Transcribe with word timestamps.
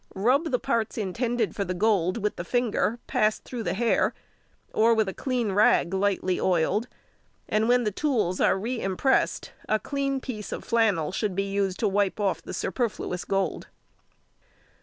Rub 0.15 0.45
the 0.49 0.57
parts 0.57 0.97
intended 0.97 1.55
for 1.55 1.63
the 1.63 1.75
gold 1.75 2.17
with 2.17 2.35
the 2.35 2.43
finger 2.43 2.97
(passed 3.05 3.43
through 3.43 3.61
the 3.61 3.75
hair), 3.75 4.15
or 4.73 4.95
with 4.95 5.07
a 5.07 5.13
clean 5.13 5.51
rag 5.51 5.93
lightly 5.93 6.39
oiled, 6.39 6.87
and 7.47 7.69
when 7.69 7.83
the 7.83 7.91
tools 7.91 8.41
are 8.41 8.57
re 8.57 8.81
impressed 8.81 9.51
a 9.69 9.77
clean 9.77 10.19
piece 10.19 10.51
of 10.51 10.63
flannel 10.63 11.11
should 11.11 11.35
be 11.35 11.43
used 11.53 11.77
to 11.81 11.87
wipe 11.87 12.19
off 12.19 12.41
the 12.41 12.51
superfluous 12.51 13.25
gold. 13.25 13.67